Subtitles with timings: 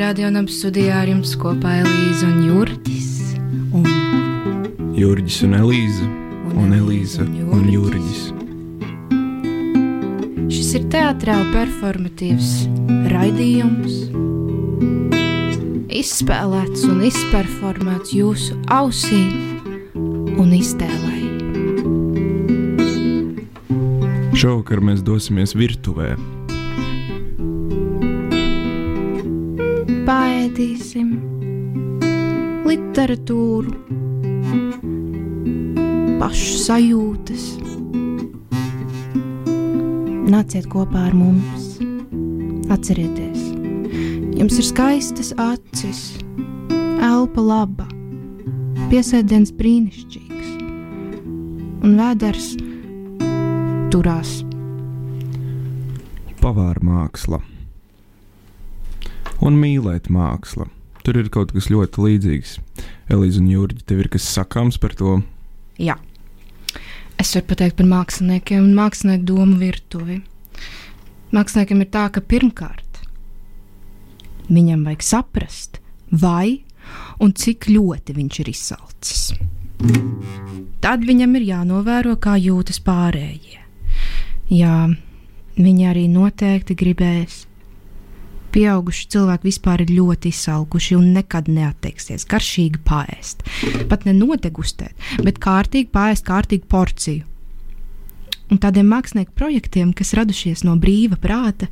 [0.00, 3.08] Sveicināti radionam studijā ar jums kopā Elīza un Jurģis.
[3.76, 6.06] Un Jurģis un Elīza
[6.56, 8.22] un Elīza un Jurģis.
[10.48, 12.54] Šis ir teātrāli performatīvs
[13.12, 14.00] raidījums,
[16.00, 19.36] izspēlēts un izperformēts jūsu ausīm
[20.40, 21.16] un iztēlē.
[24.32, 26.14] Šovakar mēs dosimies virtuvē.
[30.10, 31.10] Pētīsim
[32.66, 33.70] literatūru,
[36.18, 37.44] pašu sajūtas.
[40.34, 41.68] Nāciet kopā ar mums.
[42.74, 43.44] Atcerieties,
[44.40, 46.02] jums ir skaistas acis,
[47.06, 47.86] elpa laba,
[48.90, 50.50] piesēdiens brīnišķīgs
[51.86, 52.50] un vēders
[53.94, 54.34] turās.
[56.42, 57.44] Pavāra māksla
[59.50, 60.68] un mīlēt māksla.
[61.04, 62.56] Tur ir kaut kas ļoti līdzīgs.
[63.10, 65.18] Elīze un Jurģi, tev ir kas sakāms par to?
[65.80, 65.96] Jā.
[67.20, 70.20] Es varu pateikt par māksliniekiem un mākslinieku domu virtuvi.
[71.34, 72.86] Māksliniekam ir tā, ka pirmkārt
[74.50, 75.78] viņam vajag saprast,
[76.10, 76.62] vai
[77.22, 79.22] un cik ļoti viņš ir izsalcis.
[80.82, 83.60] Tad viņam ir jānovēro, kā jūtas pārējie.
[84.50, 84.90] Jā,
[85.56, 87.44] viņi arī noteikti gribēs.
[88.50, 93.44] Pieauguši cilvēki vispār ir ļoti izsalkuši un nekad neatteiksies garšīgi pāriest.
[93.90, 97.26] Pat ne nodegustēt, bet kārtīgi pāriest kārtīgu porciju.
[98.50, 101.68] Un tādiem mākslinieku projektiem, kas radušies no brīva prāta,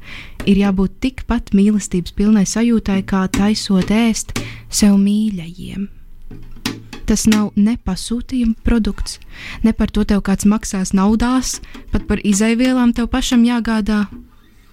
[0.47, 4.36] ir jābūt tikpat mīlestības pilnai sajūtai, kā taisot ēst
[4.70, 5.88] sev mīļajiem.
[7.08, 9.16] Tas nav ne pasūtījuma produkts,
[9.64, 11.56] ne par to tev kāds maksās naudās,
[11.91, 14.04] pat par izaivielām tev pašam jāgādā.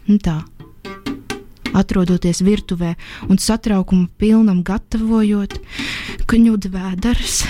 [0.05, 0.43] Un tā.
[1.73, 2.93] Atrodoties virtuvē
[3.29, 5.57] un satraukuma pilnam gatavojot,
[6.29, 7.41] ka ņudvēdars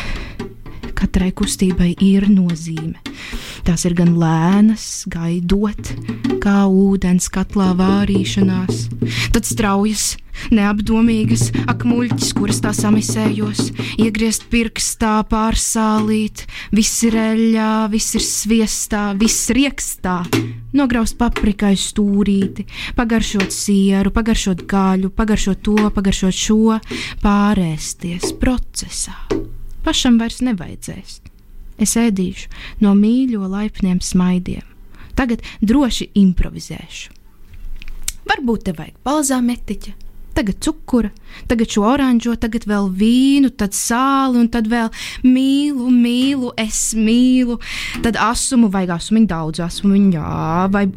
[0.96, 3.02] katrai kustībai ir nozīme.
[3.66, 5.90] Tās ir gan lēnas, gaidot,
[6.44, 8.84] kā ūdens katlā vārīšanās,
[9.34, 10.04] tad straujas,
[10.54, 13.72] neapdomīgas, akmuļķis, kuras tā samisējos,
[14.02, 20.20] iegriezt pirkstā, pārsālīt, viss ir eļļā, viss ir sviestā, viss riekstā,
[20.78, 22.68] nograust paprikai stūrīti,
[23.00, 26.82] pagaršot sieru, pagaršot gaļu, pagaršot to, pagaršot šo,
[27.26, 29.18] pārēsties procesā.
[29.86, 31.24] Pašam vairs nevajadzēs.
[31.82, 32.50] Es ēdīšu
[32.84, 34.64] no mīļo laipniem smaidiem.
[35.16, 37.14] Tagad droši improvizēšu.
[38.26, 39.92] Varbūt te vajag balzāmetiķa,
[40.36, 41.12] tagad cukura,
[41.48, 44.90] tagad šo oranžo, tagad vēl vīnu, tad sāli un tad vēl
[45.24, 47.60] mīlu, mīlu, es mīlu.
[48.04, 50.32] Tad asumu vajag asumiņu daudz, asumiņu, jā,
[50.74, 50.88] vai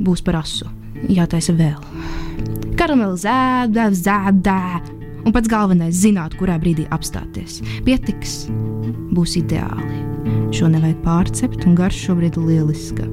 [0.00, 0.70] būs par asu.
[1.10, 1.78] Jātaisa vēl.
[2.80, 4.99] Karamelizēta, zēda.
[5.24, 7.60] Un pats galvenais- zināt, kurā brīdī apstāties.
[7.84, 8.48] Pietiks,
[9.14, 10.00] būs ideāli.
[10.54, 13.06] Šo nevajag pārcept, un garš šobrīd ir lieliska.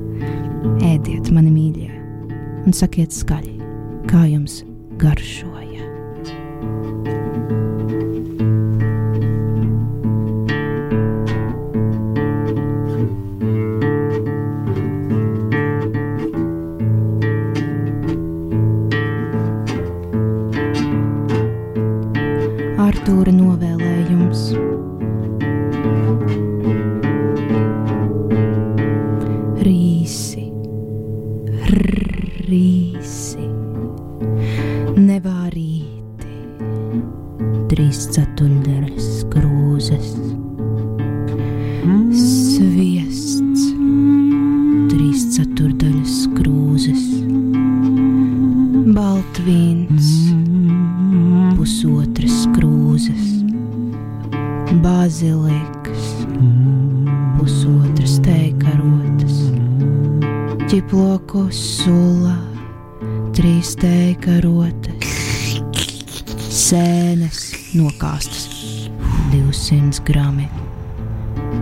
[0.84, 1.91] Ēdiet, mani mīļie,
[2.66, 3.57] un sakiet skaļi,
[4.07, 4.63] kā jums
[4.97, 5.56] garšoja.
[23.07, 23.36] door een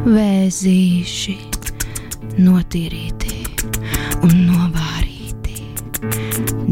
[0.05, 1.37] vēzīši
[2.45, 3.37] notīrīti
[4.25, 5.61] un novārīti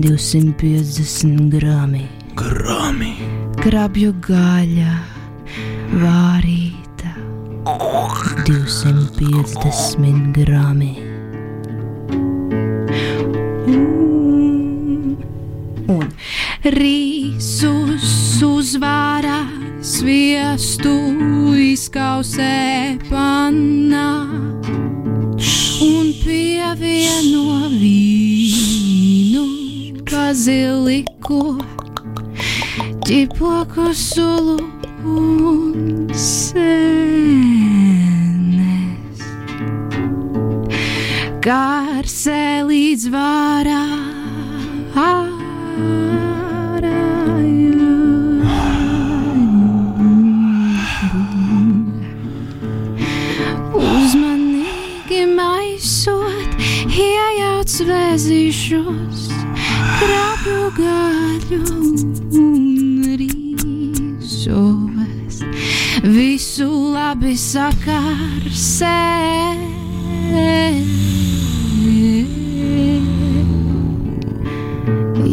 [0.04, 2.06] 250 grami
[2.38, 3.14] Grāmi!
[3.64, 4.94] krabju gaļa,
[6.02, 7.12] vārīta,
[8.50, 10.92] 250 grami.
[15.94, 16.04] Un
[16.76, 19.40] rīsus uzvārā,
[19.80, 20.92] sviestu
[21.94, 24.26] izkausē panā
[25.86, 29.44] un pievieno vīnu,
[30.10, 31.62] baziliku
[33.06, 34.58] ķipoku sulu
[35.06, 36.74] un sēnes.
[41.46, 44.03] Kārsē līdz vārā.
[57.74, 59.22] Iejauc vēzīšos,
[59.98, 61.62] krāpju gaļu
[62.38, 64.54] un rīsos.
[66.04, 69.02] Visu labi sakarsē.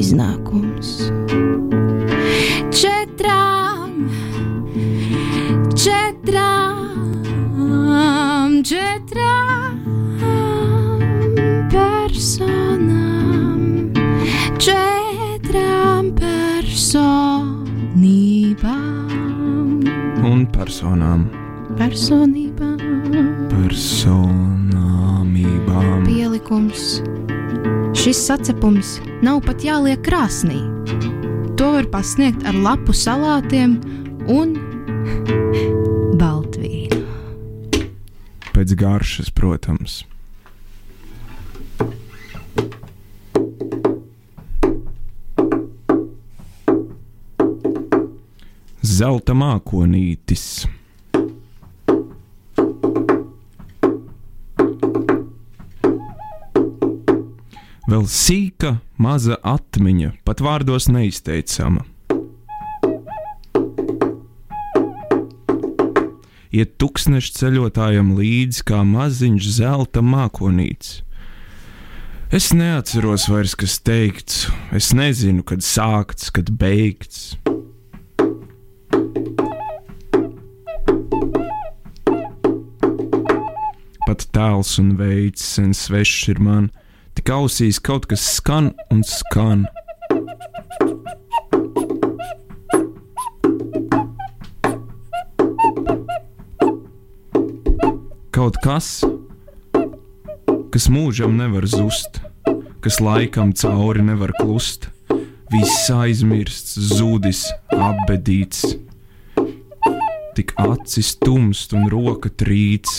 [0.01, 0.40] Iznākums
[20.81, 21.29] personām.
[21.77, 22.81] personībām.
[23.53, 26.07] Personāmībām.
[26.07, 27.03] Pielikums.
[27.93, 30.57] Šis sacepums nav pat jāliek krāsnī.
[31.61, 33.77] To var pasniegt ar lapu salātiem
[34.29, 34.57] un
[36.17, 37.05] baltvīnu.
[38.55, 40.05] Pēc garšas, protams.
[49.01, 50.67] Zelta mākonītis.
[57.89, 61.87] Vēl sīka, maza atmiņa, pat vārdos neizteicama.
[66.53, 70.99] Iet tūkstošiem ceļotājiem līdzi kā maziņš zelta mākonīts.
[72.29, 77.40] Es neatceros vairs, kas teikts, es nezinu, kad sākts, kad beigts.
[84.11, 86.65] Pat tēls un veids sen svešs ir man,
[87.15, 89.61] tik ausīs kaut kas skan un skan.
[98.35, 98.91] Kaut kas,
[100.75, 102.19] kas mūžam nevar zust,
[102.83, 104.91] kas laikam cauri nevar klust,
[105.55, 107.47] viss aizmirsts, zudis,
[107.79, 108.73] apbedīts.
[110.35, 112.91] Tik acis tumst un roka trīc.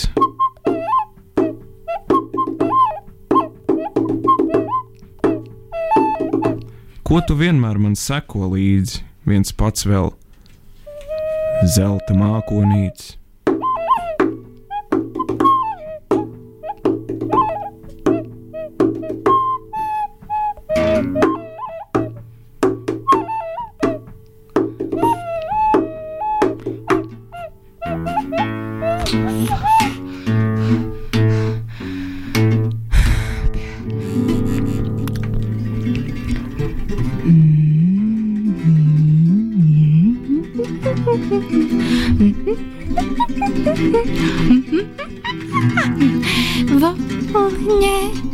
[7.12, 10.06] Ko tu vienmēr man seko līdzi, viens pats vēl
[11.74, 13.10] zelta mākonīts?
[46.80, 46.94] 我
[47.32, 48.31] 不听。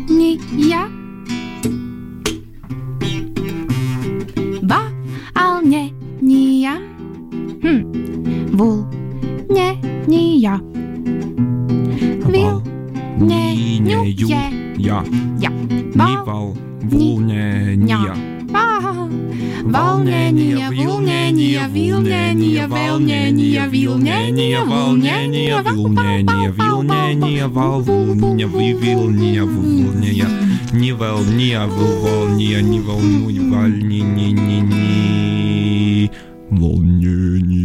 [31.59, 36.11] Nivelņa, vilvolņa, nivelņa, vaļņa, ni, ni, ni,
[36.55, 37.59] volņēņa.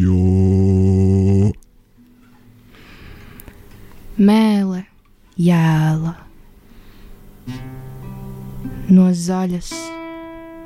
[4.18, 4.84] Mēle,
[5.38, 6.16] jēla.
[8.90, 9.72] No zaļas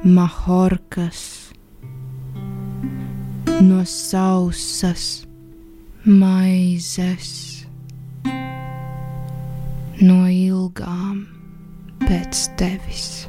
[0.03, 1.51] mahorkas,
[3.61, 5.25] no sausas
[6.03, 7.65] maizes,
[10.01, 11.36] no ilgām
[12.03, 13.27] pēc tevis.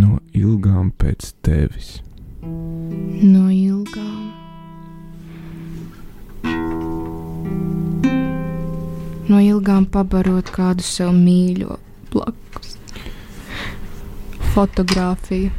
[0.00, 2.00] No ilgām pēc tevis.
[2.44, 4.32] No ilgām.
[9.24, 11.78] No ilgām pabarot kādu sev mīļo
[12.12, 12.76] blakus.
[14.54, 15.54] Fotogrāfija.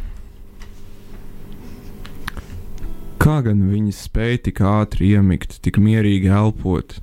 [3.25, 6.99] Kā gan viņi spēja tik ātri iemigt, tik mierīgi elpot?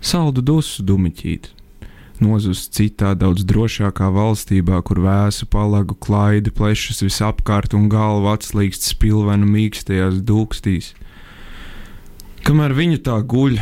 [0.00, 1.50] Saldu dusu dumiķīt,
[2.24, 9.44] nozust citā, daudz drošākā valstībā, kur vēsu palagu klaidi plešas visapkārt un galva atslīgst spilvenu
[9.44, 10.94] mīkstajās dūkstīs.
[12.46, 13.58] Kamēr viņa tā guļ,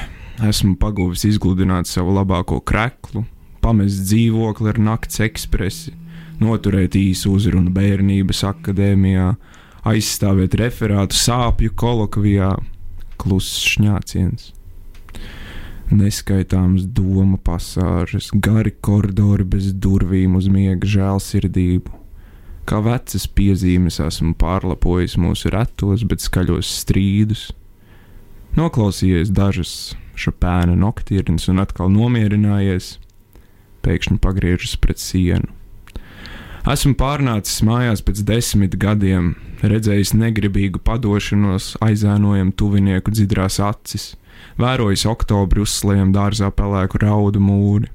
[0.47, 3.25] esmu paguvis izgludināt savu labāko kreklu,
[3.59, 5.97] pamest dzīvokli ar nakts ekspresi,
[6.38, 9.33] noturēt īsu uzrunu bērnības akadēmijā,
[9.90, 12.52] aizstāvēt referātu sāpju kolokvijā,
[13.18, 14.52] kluss šņāciens.
[15.88, 21.95] Neskaitāms doma pasāžas, gari koridori bez durvīm uz miega žēlsirdību.
[22.68, 27.47] Kā vecas piezīmes esmu pārlapojis mūsu retos, bet skaļos strīdus.
[28.59, 29.73] Noklausījies dažas
[30.18, 32.99] šapēna noktirnes un atkal nomierinājies,
[33.80, 35.49] pēkšņi pagriežas pret sienu.
[36.68, 39.33] Esmu pārnācis mājās pēc desmit gadiem,
[39.64, 44.11] redzējis negribīgu padošanos, aizēnojam tuvinieku dzidrās acis,
[44.61, 47.90] vērojis oktobra uzslējumu dārzā pelēku raudu mūri.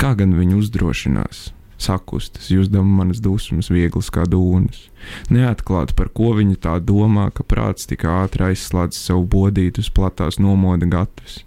[0.00, 1.48] Kā gan viņi uzdrošinās?
[1.84, 4.86] Sakustas, jūzdama manas dusmas, vieglas kā dūnas.
[5.34, 10.38] Neatklāt, par ko viņa tā domā, ka prāts tik ātri aizslēdz savu bodītu uz platās
[10.40, 11.42] nomoda gatavs.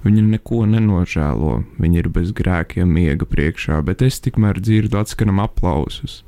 [0.00, 6.22] Viņa neko nenožēlo, viņa ir bez grēkiem miega priekšā, bet es tikmēr dzirdu atskanam aplausus.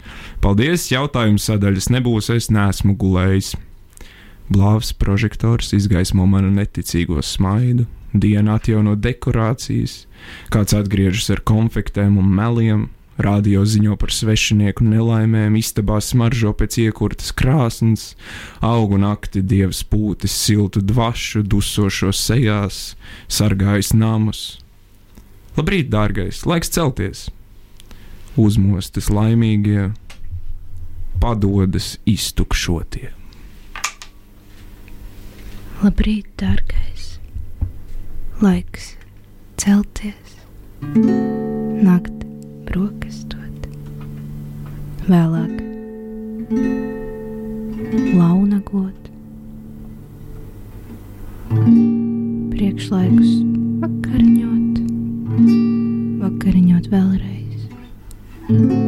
[0.44, 3.54] Paldies, jautājums sadaļas nebūs, es neesmu gulējis.
[4.50, 10.06] Blāvs prožektors izgaismo manu neticīgo smaidu, diena atjauno dekorācijas,
[10.52, 12.88] kāds atgriežas ar konfektēm un meliem,
[13.22, 18.14] Radio ziņo par svešinieku nelaimēm, istabā smaržo pēc iekurtas krāsnes,
[18.64, 22.96] augu nakti dievs pūtis siltu dvašu, dusošo sejās,
[23.28, 24.42] sargājis namus.
[25.58, 27.26] Labrīt, dārgais, laiks celties!
[28.40, 29.90] Uzmostas laimīgie,
[31.20, 33.12] padodas iztukšotie.
[35.82, 37.06] Labrīt, dārgais!
[38.38, 38.92] Laiks
[39.58, 40.36] celties!
[41.82, 42.22] Nakt
[42.68, 43.66] brokastot.
[45.08, 45.56] Vēlāk
[48.14, 49.10] launagot,
[52.54, 53.34] priekšlaikus
[53.82, 54.78] vakariņot,
[56.22, 58.81] vakariņot vēlreiz.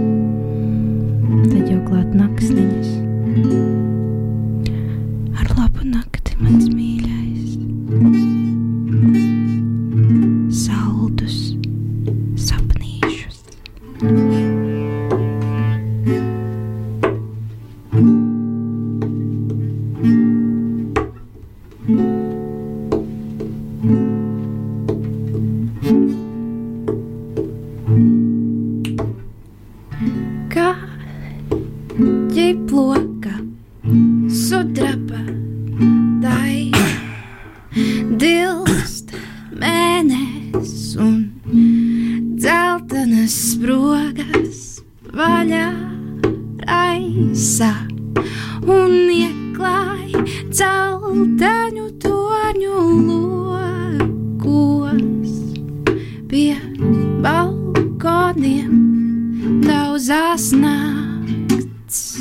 [58.35, 62.19] Balkoniem daudzās nakts.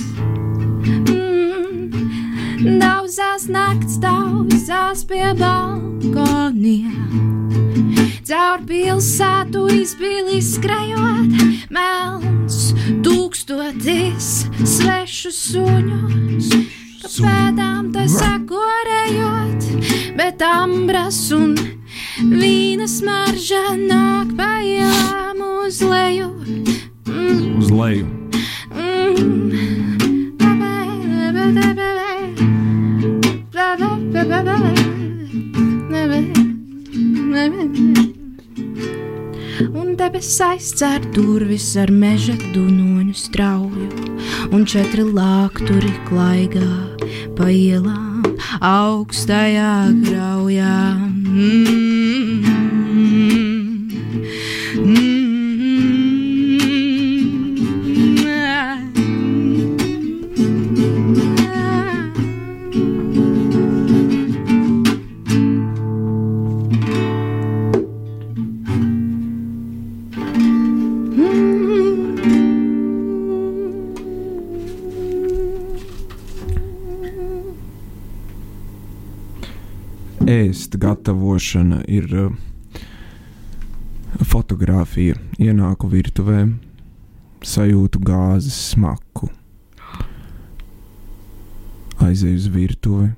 [1.10, 1.89] Mm,
[2.79, 6.91] daudzās nakts, daudzās pie balkoniem.
[8.24, 11.34] Caur pilsētu izbīli skrejot,
[11.70, 16.53] melns tūkstotis svešu suņus.
[17.13, 19.65] Pēdām tai sakorējot,
[20.17, 21.55] bet ambras un
[22.22, 26.29] vīna smarža nāk pa ielām uz leju.
[27.08, 28.08] Mm, Uz leju!
[39.74, 43.89] Un debesis aizcer durvis ar meža dunoņu strauju,
[44.53, 46.72] un četri lākturi klaigā
[47.38, 48.12] pa ielām
[48.60, 50.77] augstajā graujā.
[51.00, 52.73] Mm.
[81.43, 82.31] Gatavošana ir uh,
[84.23, 85.15] fotografija.
[85.39, 86.47] Ienāku virtuvē,
[87.43, 89.29] sajūtu gāzes smaku.
[92.00, 93.09] Aizēju uz virtuvi,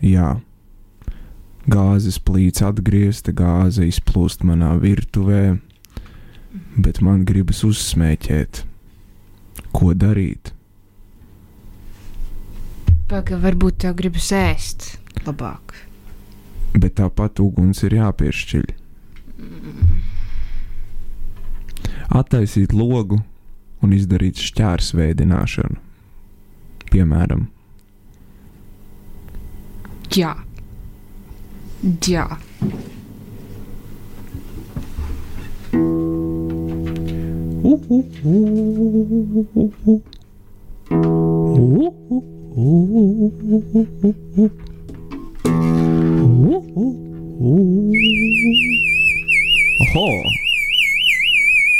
[0.00, 0.40] jā.
[1.70, 5.58] Gāzes plīts atgriezta, gāze izplūst manā virtuvē,
[6.76, 8.64] bet man gribas uzsmēķēt.
[9.72, 10.52] Ko darīt?
[13.10, 15.89] Pagaid, varbūt tev gribas ēst labāk.
[16.74, 18.66] Bet tāpat uguns ir jāpiešķiļ.
[22.20, 23.20] Attaisīt logu
[23.80, 25.78] un izdarīt šķērs veidināšanu.
[26.90, 27.46] Piemēram,
[30.10, 30.34] Jā.
[32.06, 32.26] Jā.
[46.76, 46.92] Oho!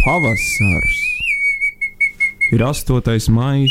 [0.05, 0.99] Pavasars!
[2.51, 3.31] Ir 8.
[3.31, 3.69] maija,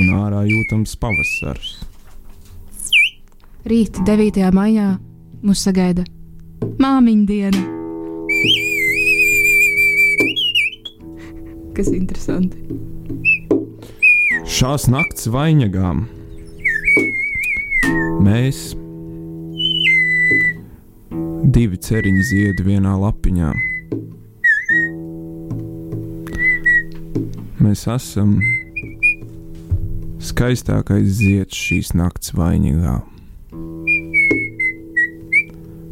[0.00, 1.74] un ārā jūtams pavasars.
[3.68, 4.40] Rīt, 9.
[4.56, 4.96] maijā,
[5.44, 6.08] mūs sagaida
[6.80, 7.62] māmiņa diena.
[11.76, 12.56] Kas interesanti.
[14.48, 16.08] Šās nakts vainagām
[18.28, 18.58] mēs
[21.54, 23.52] divi ceriņi ziedi vienā lapiņā.
[27.62, 28.36] Mēs esam
[30.22, 32.98] skaistākais zieds šīs nakts vainagā.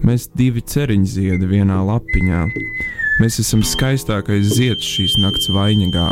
[0.07, 2.45] Mēs divi ceriņi ziedi vienā lapiņā.
[3.23, 6.11] Mēs esam skaistākais zieds šīs nakts vainagā.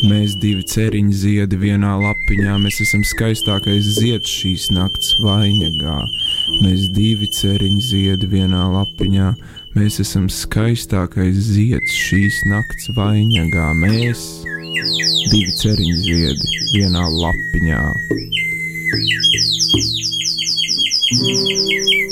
[0.00, 5.98] Mēs divi ceriņi ziedi vienā lapiņā, mēs esam skaistākais zieds šīs nakts vainagā.
[6.62, 9.28] Mēs divi ceriņi ziedi vienā lapiņā,
[9.76, 13.70] mēs esam skaistākais zieds šīs nakts vainagā.
[13.82, 14.24] Mēs
[15.34, 17.84] divi ceriņi ziedi vienā lapiņā.
[21.10, 22.09] thank you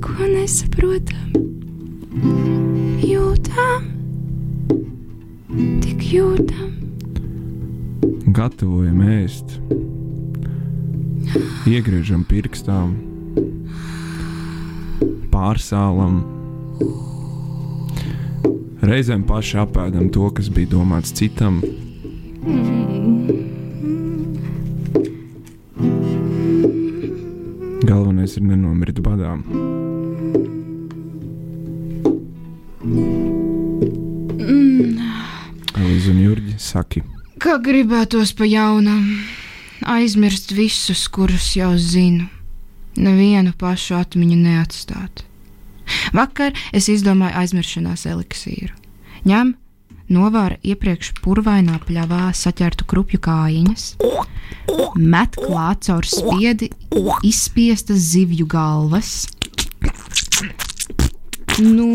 [0.00, 1.28] neko nesaprotam.
[3.04, 3.88] Jūtam,
[5.82, 6.70] tik jūtam,
[8.32, 9.58] Gatavojam ēst.
[11.68, 12.94] Iegriežam pirkstām,
[15.34, 16.22] pārsālam.
[18.80, 21.60] Reizēm paši apēdam to, kas bija domāts citam.
[27.84, 29.89] Galvenais ir nenomirt badām.
[36.70, 37.02] Saki,
[37.40, 39.06] kā gribētos pa jaunam,
[39.88, 42.28] aizmirst visus, kurus jau zinu,
[43.00, 45.24] nevienu pašu atmiņu neatstāt.
[46.14, 48.76] Vakar es izdomāju aizmiršanās eliksīru.
[49.26, 49.54] Ņem,
[50.12, 53.86] novāra iepriekš purvainā pļavā saķertu krupju kājiņas,
[54.96, 56.70] met klāt caur spiedi
[57.26, 59.28] izspiestas zivju galvas.
[61.60, 61.92] Nu,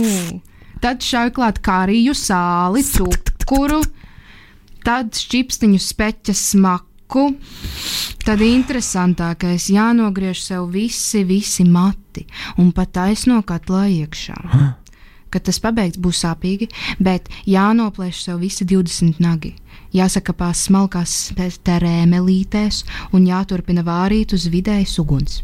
[0.83, 3.81] tad šauj klāt kāriju sāli, cukuru,
[4.86, 7.26] tad šķipstiņu speķa smaku.
[8.26, 12.26] Tad interesantākais jānogriež sev visi, visi mati
[12.62, 14.38] un pat taisno katlā iekšā.
[15.34, 16.69] Kad tas pabeigts, būs sāpīgi,
[17.04, 19.56] bet jānoplēš sev visi 20 nagi.
[19.95, 22.84] Jāsakapās smalkās terēmelītēs
[23.15, 25.41] un jāturpina vārīt uz vidējas uguns.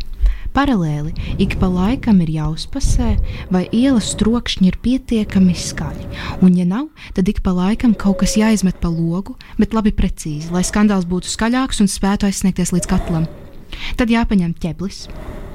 [0.52, 3.14] Paralēli ik pa laikam ir jāuzpasē,
[3.56, 6.08] vai ielas trokšņi ir pietiekami skaļi,
[6.44, 10.52] un, ja nav, tad ik pa laikam kaut kas jāizmet pa logu, bet labi precīzi,
[10.52, 13.30] lai skandāls būtu skaļāks un spētu aizsniegties līdz katlam.
[13.96, 15.06] Tad jāpaņem ķeblis,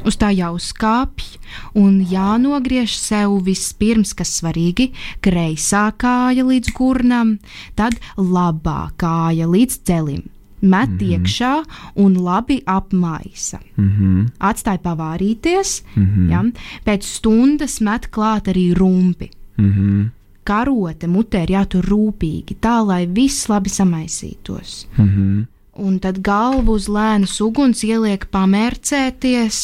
[0.08, 1.36] uz tā jāuzkāpj
[1.76, 7.36] un jānogriež sev vispirms, kas svarīgi, kreisā kāja līdz gurnam,
[7.76, 10.24] tad labā kāja līdz celim.
[10.60, 11.10] Met mm -hmm.
[11.12, 11.64] iekšā
[11.94, 13.58] un labi apmaisa.
[13.76, 14.26] Mm -hmm.
[14.38, 16.30] Atstāja pavārīties, Mm -hmm.
[16.30, 16.44] ja?
[16.86, 19.30] pēc stundas met klāt arī rumpi.
[19.56, 20.10] Mm -hmm.
[20.44, 24.86] Karote mutē ir jātur rūpīgi, tā lai viss labi samaisītos.
[24.98, 25.55] Mm -hmm.
[25.76, 29.58] Un tad galvu uz lēnas uguns ieliek pamērcēties,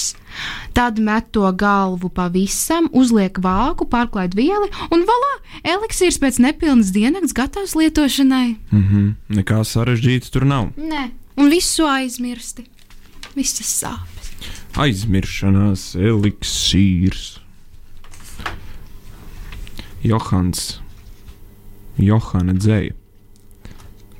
[0.77, 5.33] tad met to galvu pavisam, uzliek vāku, pārklāj vieli, un valā,
[5.75, 8.57] eliksīrs pēc nepilnas diennakts gatavs lietošanai.
[8.71, 9.39] Mm -hmm.
[9.39, 10.69] Nekā sarežģīts tur nav.
[10.77, 12.67] Nē, un visu aizmirsti.
[13.35, 14.33] Visas sāpes.
[14.77, 17.39] Aizmiršanās eliksīrs.
[20.03, 20.81] Johans,
[21.97, 23.02] Johana dzēja.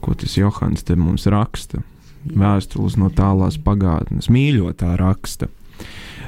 [0.03, 1.83] Ko tas Johans te mums raksta?
[2.23, 5.51] Vēstules no tālās pagātnes, mīļotā raksta.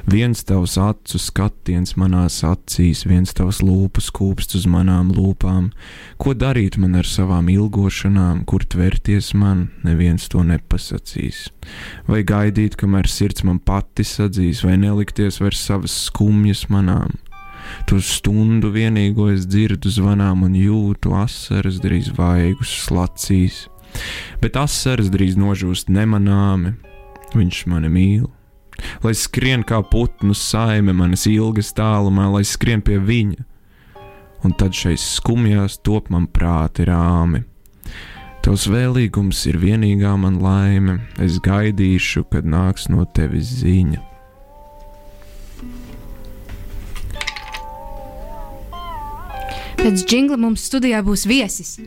[0.05, 5.71] Viens tavs acu skatiens manās acīs, viens tavs lūpas kūpsts uz manām lūpām.
[6.21, 11.47] Ko darīt man ar savām ilgošanām, kur tvērties man, neviens to nepasakīs.
[12.05, 17.17] Vai gaidīt, kamēr sirds man pati sadzīs, vai nelikties vairs savas skumjas manām.
[17.89, 23.65] To stundu vienīgo es dzirdu zvanām un jūtu asaras drīz vaigus slacīs,
[24.41, 26.75] bet asaras drīz nožūst nemanāmi.
[27.35, 28.29] Viņš mani mīl.
[29.03, 33.43] Lai skrien kā putnu saime manas ilgas tālumā, lai skrien pie viņa,
[34.43, 37.45] un tad šais skumjās top man prāti rāmi.
[38.45, 44.14] Tavs vēlīgums ir vienīgā man laime, es gaidīšu, kad nāks no tevis ziņa.
[49.79, 51.77] Pēc jingla mums studijā būs viesis.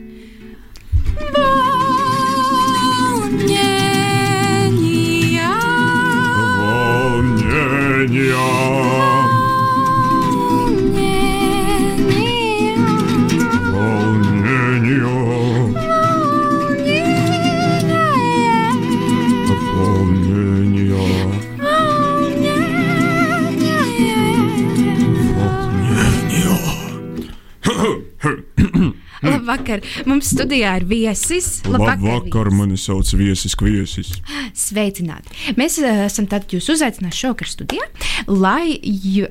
[29.49, 29.81] Labvakar!
[30.05, 31.47] Mums studijā ir viesis.
[31.65, 34.11] Labvakar, mani sauc Viesis Kviesis.
[34.53, 35.33] Sveicināti!
[35.57, 37.87] Mēs uh, esam tad jūs uzaicinājuši šovakar studijā,
[38.29, 38.77] lai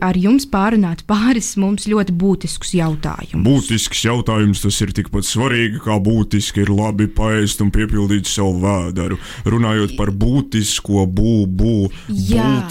[0.03, 3.47] ar jums pārunātu pāris mums ļoti būtiskus jautājumus.
[3.47, 9.23] Būtisks jautājums tas ir tikpat svarīgi, kā būtiski ir labi paēst un piepildīt savu vēderu.
[9.47, 11.77] Runājot par būtisko būbu,
[12.11, 12.67] Jā.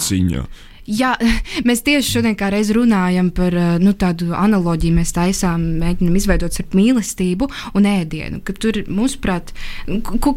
[0.88, 1.12] Jā,
[1.68, 4.96] mēs tieši šodien kā reiz runājam par uh, nu, tādu analoģiju.
[4.98, 8.40] Mēs taisām, mēģinām izveidot starp mīlestību un ēdienu.
[8.58, 9.52] Tur, mūsuprāt,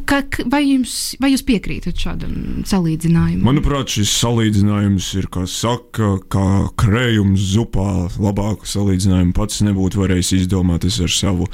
[0.10, 0.20] ka,
[0.52, 3.46] vai, jums, vai jūs piekrītat šādam salīdzinājumam?
[3.48, 6.48] Manuprāt, šis salīdzinājums ir, kā saka, kā
[6.82, 7.90] krējums zupā.
[8.22, 10.86] Labāku salīdzinājumu pats nebūtu varējis izdomāt.
[10.88, 11.48] Es ar savu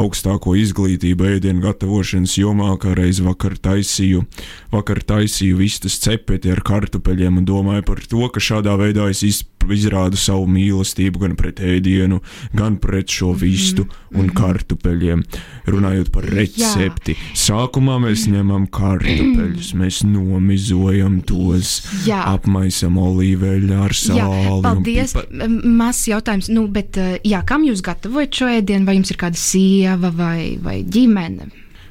[0.00, 4.24] augstāko izglītību ēdienu gatavošanas jomā, kā reiz vakar taisīju,
[4.72, 9.42] vakar taisīju vistas cepeti ar kartupeļiem un domāju par to, ka šādā veidā es iz,
[9.68, 12.20] izrādu savu mīlestību gan pret ēdienu,
[12.56, 15.22] gan pret šo vistu un kartupeļiem.
[15.70, 21.76] Runājot par recepti, sākumā mēs ņemam kartupeļus, mēs nomizojam tos,
[22.08, 22.22] Jā.
[22.34, 24.60] apmaisam olīveļu ar Jā, sāli.
[24.66, 25.16] paldies.
[25.64, 28.86] Mazs jautājums, nu, bet, uh, jā, kam jūs gatavojat šo ēdienu?
[28.88, 31.50] Vai jums ir kāda sieva vai, vai ģimene?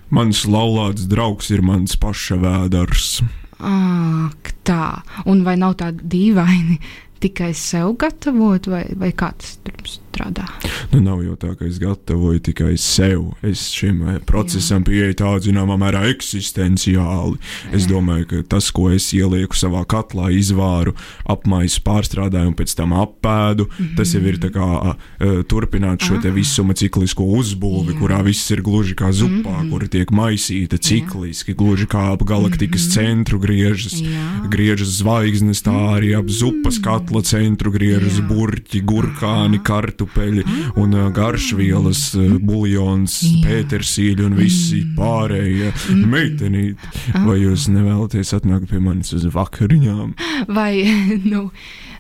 [0.10, 3.20] Mans laulāts draugs ir mans paša vēders.
[3.60, 5.04] Ak, tā.
[5.30, 6.80] Un vai nav tā dīvaini
[7.20, 9.76] tikai sev gatavot, vai, vai kā tas tur
[10.20, 10.46] strādā?
[10.92, 13.34] Nu, nav jau tā, ka es gatavoju tikai sev.
[13.46, 17.40] Es šim eh, procesam pieeju tādā zināmā mērā eksistenciāli.
[17.76, 20.96] Es domāju, ka tas, ko es ielieku savā katlā, izvāru,
[21.30, 23.96] apmaisu, pārstrādāju un pēc tam apēdu, mm -hmm.
[23.98, 28.00] tas jau ir tā kā uh, turpināt šo te visuma ciklisko uzbūvi, Jā.
[28.00, 29.70] kurā viss ir gluži kā zupā, mm -hmm.
[29.72, 32.94] kur tiek maisīta cikliski, gluži kā ap galaktikas mm -hmm.
[32.94, 34.50] centru griežas, Jā.
[34.50, 36.80] griežas zvaigznes, tā arī ap zupas
[37.10, 40.44] katla centru griežas burķi, gurkāni, kartupeļi
[40.78, 42.12] un garšvielas,
[42.46, 43.40] buljons, Jā.
[43.48, 45.72] pētersīļi un visi pārējie
[46.06, 46.92] meitenīti.
[47.26, 50.14] Vai jūs nevēlaties atnākt pie manis uz vakariņām?
[50.54, 50.86] Vai,
[51.32, 51.48] nu,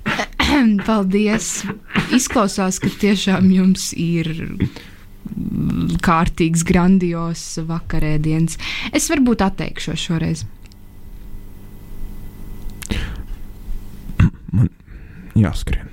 [0.89, 1.63] paldies.
[2.13, 8.61] Izklausās, ka tiešām jums ir mm, kārtīgs, grandios vakarēdiens.
[8.93, 10.45] Es varbūt atteikšos šoreiz.
[14.53, 14.69] Man
[15.43, 15.89] jāskrien.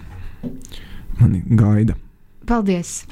[1.20, 1.96] Mani gaida.
[2.46, 3.04] Paldies!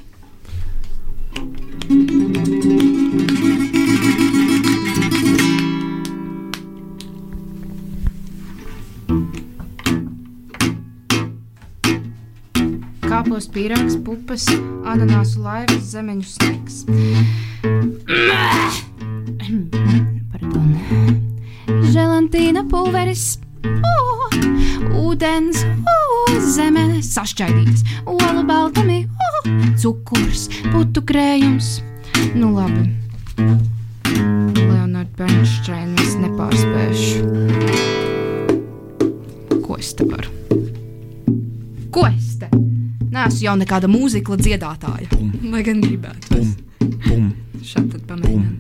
[13.05, 14.47] Kāpos pīrāgs, pupas,
[14.90, 16.85] ananāsu laivas, zemeņu sniegs.
[20.33, 20.75] Pardon.
[25.00, 25.96] Ūdens, o,
[26.55, 29.42] zeme sašķaidītas, ola baltumi, o,
[29.81, 31.79] cukurs, putu krējums.
[32.37, 32.90] Nu labi.
[34.59, 37.22] Leonard Bernstein es nepārspēšu.
[39.64, 40.31] Ko es te varu?
[41.94, 42.50] Ko es te?
[43.14, 45.09] Nē, esmu jau nekāda mūzikla dziedātāja.
[45.50, 46.35] Lai gan gribētu.
[46.35, 47.33] Bum, bum,
[47.64, 48.54] Šādi tad pamēģinām.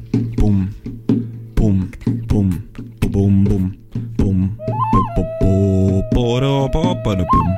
[7.04, 7.53] Panapum.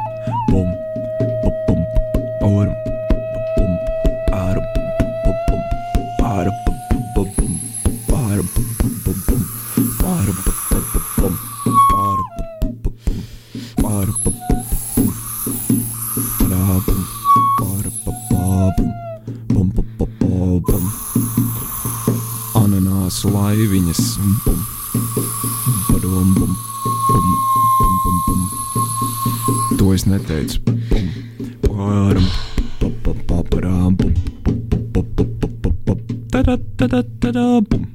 [36.47, 37.87] Tada, tada, tada, bum.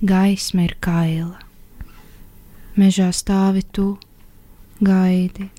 [0.00, 1.36] Gaisma ir kaila.
[2.80, 3.98] Mežā stāvi tu,
[4.80, 5.50] gaidi,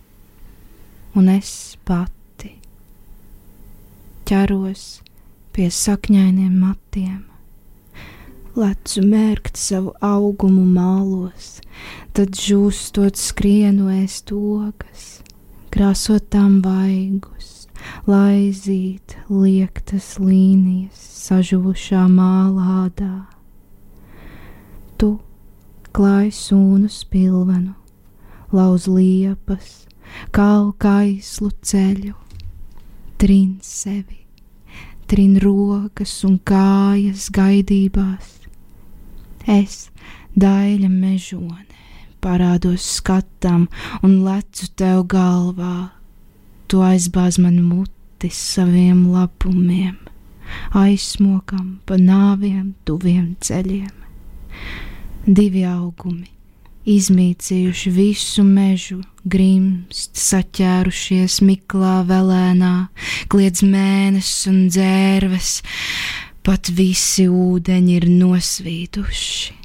[1.14, 2.56] un es pati
[4.26, 4.86] ķeros
[5.54, 7.22] pie sakņainiem matiem.
[8.58, 11.60] Lecu mērkt savu augumu mālos,
[12.18, 15.20] tad žūstot skrienu ēst ogas,
[15.70, 17.61] krāsot tam vaigus,
[18.10, 23.14] laizīt liektas līnijas sažuvušā mālādā
[25.02, 25.16] tu
[25.98, 27.74] klāj sūnu spilvenu,
[28.54, 29.88] lauz liepas,
[30.36, 32.14] kalkaislu ceļu,
[33.18, 34.20] trin sevi,
[35.10, 38.36] trin rokas un kājas gaidībās.
[39.50, 39.88] Es,
[40.38, 41.66] daļa mežone,
[42.22, 43.66] parādos skatam
[44.06, 45.90] un lecu tev galvā,
[46.72, 49.98] tu aizbāz man muti saviem lapumiem,
[50.72, 53.98] aizsmokam pa nāviem tuviem ceļiem.
[55.28, 56.30] Divi augumi,
[56.88, 62.74] izmīcījuši visu mežu, grimst, saķērušies miklā velēnā,
[63.28, 65.54] kliedz mēnesis un dzērves,
[66.48, 69.60] pat visi ūdeņi ir nosvīduši,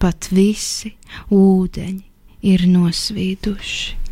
[0.00, 0.96] pat visi
[1.28, 4.07] ūdeņi ir nosvīduši.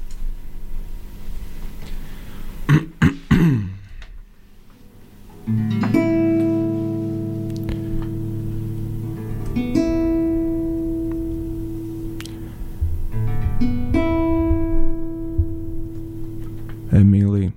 [16.97, 17.53] Emīlija.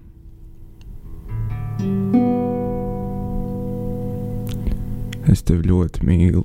[5.30, 6.44] Es tevi ļoti mīlu.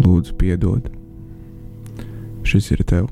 [0.00, 0.90] Lūdzu, piedod.
[2.46, 3.10] Šis ir tev.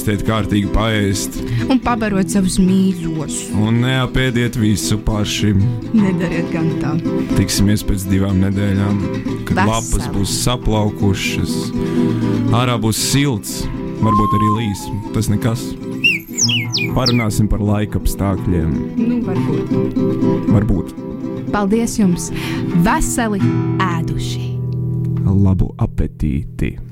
[0.00, 1.34] Neaizmirstiet kārtīgi paēst
[1.68, 3.50] un pabarot savus mīļos.
[3.52, 5.50] un neapēdiet visu paši.
[5.92, 6.94] Nedariet gan tā.
[7.36, 8.96] Tiksimies pēc divām nedēļām,
[9.44, 9.68] kad Veseli.
[9.68, 11.52] lapas būs saplaukušas,
[12.56, 13.66] ārā būs silts,
[14.00, 14.88] varbūt arī līs.
[15.12, 15.68] Tas nekas.
[16.96, 18.72] Parunāsim par laika apstākļiem.
[18.96, 20.48] Nu, varbūt.
[20.48, 20.94] Varbūt
[21.52, 22.30] Paldies jums!
[22.86, 23.42] Veseli
[23.84, 24.46] ēduši!
[25.30, 26.89] labu apetīti!